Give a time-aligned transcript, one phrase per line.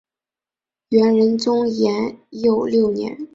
[0.89, 3.27] 元仁宗延佑六年。